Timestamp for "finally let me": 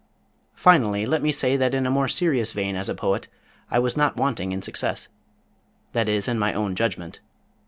0.55-1.31